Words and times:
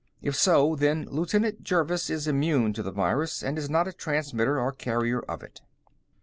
If 0.19 0.35
so, 0.35 0.75
then 0.75 1.05
Lieutenant 1.11 1.63
Jervis 1.63 2.09
is 2.09 2.25
immune 2.25 2.73
to 2.73 2.81
the 2.81 2.89
virus 2.89 3.43
and 3.43 3.55
is 3.59 3.69
not 3.69 3.87
a 3.87 3.93
transmitter 3.93 4.59
or 4.59 4.71
carrier 4.71 5.19
of 5.19 5.43
it. 5.43 5.61